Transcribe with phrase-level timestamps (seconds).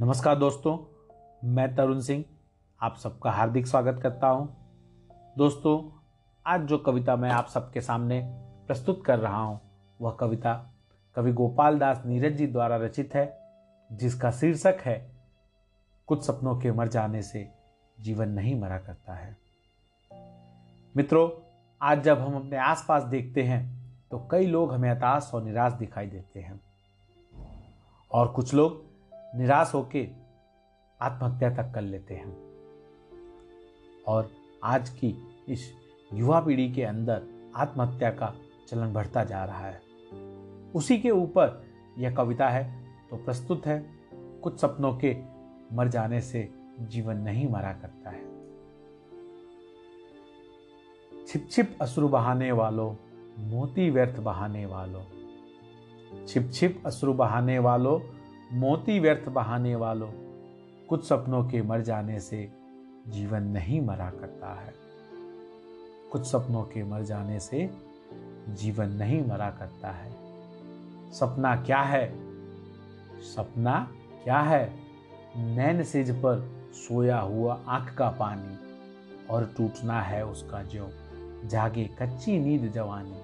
[0.00, 0.76] नमस्कार दोस्तों,
[1.44, 2.24] मैं तरुण सिंह,
[2.80, 4.46] आप सबका हार्दिक स्वागत करता हूँ।
[5.38, 5.72] दोस्तों,
[6.46, 8.20] आज जो कविता मैं आप सबके सामने
[8.66, 9.60] प्रस्तुत कर रहा हूँ,
[10.00, 10.52] वह कविता
[11.16, 13.38] कवि गोपाल दास नीरज जी द्वारा रचित है,
[13.90, 15.10] जिसका शीर्षक है,
[16.08, 17.46] कुछ सपनों के मर जाने से
[18.00, 19.36] जीवन नहीं मरा करता है।
[20.94, 21.30] मित्रों,
[21.80, 23.62] आज जब हम अपने आसपास देखते हैं
[24.10, 26.60] तो कई लोग हमें हताश और निराश दिखाई देते हैं।
[28.10, 28.86] और कुछ लोग
[29.34, 30.08] निराश होके
[31.02, 32.36] आत्महत्या तक कर लेते हैं।
[34.06, 34.30] और
[34.64, 35.14] आज की
[35.48, 35.72] इस
[36.14, 37.22] युवा पीढ़ी के अंदर
[37.56, 38.34] आत्महत्या का
[38.68, 39.80] चलन बढ़ता जा रहा है।
[40.74, 41.64] उसी के ऊपर
[41.98, 43.90] यह कविता है तो प्रस्तुत है,
[44.42, 45.16] कुछ सपनों के
[45.72, 46.48] मर जाने से
[46.80, 48.38] जीवन नहीं मरा करता है।
[51.26, 52.96] छिप छिप अश्रु बहाने वालों,
[53.38, 55.04] मोती व्यर्थ बहाने वालों।
[56.26, 58.17] छिप छिप अश्रु बहाने वालों
[58.52, 60.10] मोती व्यर्थ बहाने वालों,
[60.88, 62.52] कुछ सपनों के मर जाने से
[63.08, 64.74] जीवन नहीं मरा करता है।
[66.12, 67.70] कुछ सपनों के मर जाने से
[68.48, 70.12] जीवन नहीं मरा करता है।
[71.12, 72.14] सपना क्या है?
[73.22, 73.92] सपना
[74.24, 74.72] क्या है?
[75.36, 78.56] नैन सिज पर सोया हुआ आँख का पानी
[79.26, 80.88] और टूटना है उसका जो
[81.44, 83.20] जागे कच्ची नींद जवानी।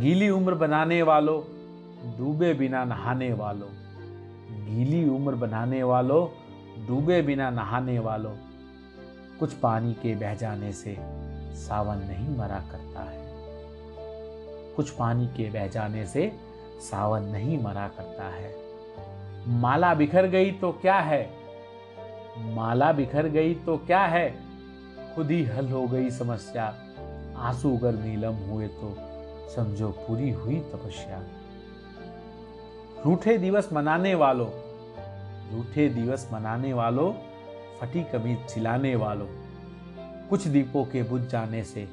[0.00, 1.53] गीली उम्र बनाने वालों
[2.04, 3.68] डूबे बिना नहाने वालों,
[4.66, 6.28] गीली उम्र बनाने वालों,
[6.86, 8.36] डूबे बिना नहाने वालों,
[9.40, 10.96] कुछ पानी के बह जाने से
[11.54, 13.24] सावन नहीं मरा करता है।
[14.74, 16.32] कुछ पानी के बह जाने से
[16.80, 18.54] सावन नहीं मरा करता है।
[19.48, 21.30] माला बिखर गई तो क्या है?
[22.38, 24.34] माला बिखर गई तो क्या है?
[25.14, 26.74] खुद ही हल हो गई समस्या।
[27.36, 28.96] आँसू अगर नीलम हुए तो
[29.56, 31.22] समझो पूरी हुई तपस्या।
[33.04, 34.48] रूठे दिवस मनाने वालों
[35.52, 37.12] रूठे दिवस मनाने वालों,
[37.80, 39.26] फटी कमीज चिलाने वालों,
[40.28, 41.88] कुछ दीपों के बुझ जाने से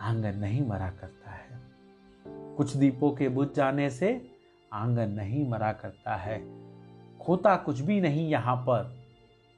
[0.00, 1.60] आँगन नहीं मरा करता है।
[2.56, 4.30] कुछ दीपों के बुझ जाने से
[4.72, 6.42] आँगन नहीं मरा करता है।
[7.18, 8.96] खोता कुछ भी नहीं यहाँ पर,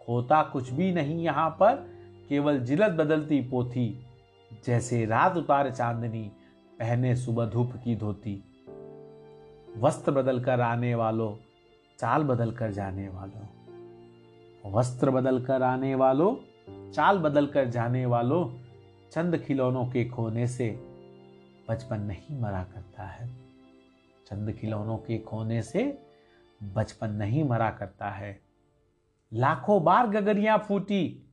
[0.06, 1.74] खोता कुछ भी नहीं यहाँ पर,
[2.28, 4.06] केवल जिलत बदलती पोथी,
[4.66, 6.32] जैसे रात उतार चांदनी,
[6.78, 8.53] पहने सुबह धूप की धोती।
[9.76, 11.36] वस्त्र बदल कर आने वालों,
[11.98, 13.46] चाल बदल कर जाने वालों।
[14.72, 16.36] वस्त्र बदल कर आने वालों,
[16.90, 18.58] चाल बदल कर जाने वालों
[19.12, 20.84] चंद खिलौनों के खोने से
[21.68, 23.28] बचपन नहीं मरा करता है।
[24.26, 26.02] चंद खिलौनों के खोने से
[26.74, 28.40] बचपन नहीं मरा करता है।
[29.32, 31.32] लाखों बार गगरिया फूटी,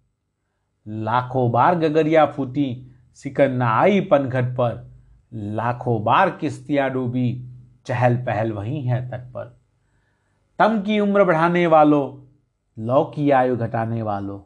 [0.88, 4.92] लाखों बार गगरिया फूटी, सिकन्ना आई पनघट पर,
[5.34, 7.48] लाखों बार किस्तियाँ डूबी
[7.86, 9.46] चहल पहल वही है तट पर।
[10.60, 12.04] तम की उम्र बढ़ाने वालों
[12.78, 14.40] लौ की आयु घटाने वालों,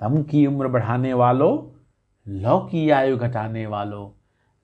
[0.00, 1.52] तम की उम्र बढ़ाने वालों
[2.26, 4.10] लौ की आयु घटाने वालों।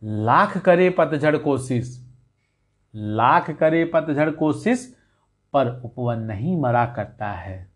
[0.02, 1.96] लाख करे पतझड़ कोशिश
[2.94, 4.96] लाख करे पतझड़ कोशिश
[5.52, 7.70] पर उपवन नहीं मरा करता है।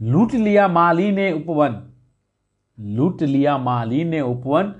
[0.00, 1.82] लूट लिया माली ने उपवन,
[2.80, 4.74] लूट लिया माली ने उपवन,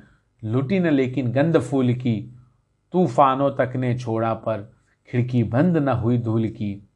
[0.44, 2.39] लूटी न लेकिन गंद फूल की।
[2.92, 4.72] तूफानों तक ने छोड़ा पर
[5.08, 6.88] खिड़की बंद न हुई धूल की।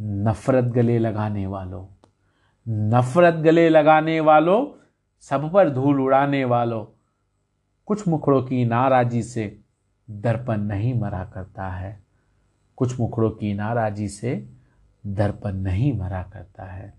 [0.00, 1.86] नफरत गले लगाने वालों,
[2.68, 4.66] नफरत गले लगाने वालों,
[5.20, 6.86] सब पर धूल उड़ाने वालों,
[7.86, 9.60] कुछ मुखड़ों की नाराजी से
[10.10, 12.02] दर्पण नहीं मरा करता है।
[12.76, 14.48] कुछ मुखड़ों की नाराजी से
[15.06, 16.94] दर्पण नहीं मरा करता है।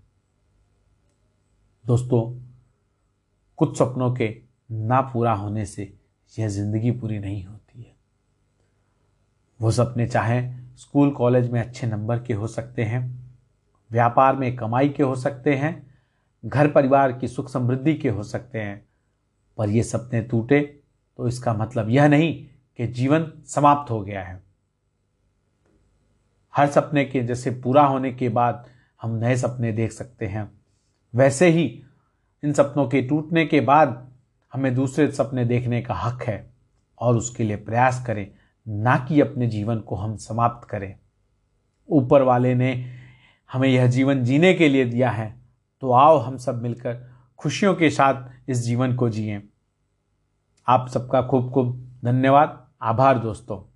[1.86, 2.40] दोस्तों,
[3.56, 5.98] कुछ सपनों के ना पूरा होने से
[6.38, 7.65] यह ज़िंदगी पूरी नहीं होती।
[9.60, 13.02] वो सपने चाहें स्कूल, कॉलेज में अच्छे नंबर के हो सकते हैं,
[13.90, 15.86] व्यापार में कमाई के हो सकते हैं,
[16.44, 18.84] घर परिवार की सुख समृद्धि के हो सकते हैं,
[19.58, 20.60] पर ये सपने टूटे
[21.18, 22.34] तो इसका मतलब यह नहीं
[22.78, 24.42] कि जीवन समाप्त हो गया है।
[26.54, 28.66] हर सपने के जैसे पूरा होने के बाद
[29.02, 30.50] हम नए सपने देख सकते हैं।
[31.14, 31.64] वैसे ही
[32.42, 34.12] इन सपनों के टूटने के बाद
[34.52, 36.54] हमें दूसरे सपने देखने का हक है
[36.98, 38.26] और उसके लिए प्रयास करें
[38.66, 40.94] ना कि अपने जीवन को हम समाप्त करें।
[41.88, 42.72] ऊपर वाले ने
[43.52, 45.34] हमें यह जीवन जीने के लिए दिया है
[45.80, 49.42] तो आओ हम सब मिलकर खुशियों के साथ इस जीवन को जिए।
[50.66, 53.75] आप सबका खूब खूब धन्यवाद। आभार दोस्तों।